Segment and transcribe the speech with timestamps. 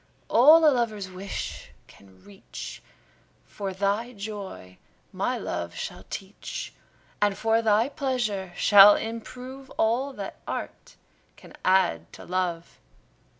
[0.29, 2.81] All a lover's wish can reach,
[3.45, 4.79] For thy joy
[5.13, 6.73] my love shall teach;
[7.21, 10.95] And for thy pleasure shall improve All that art
[11.37, 12.79] can add to love.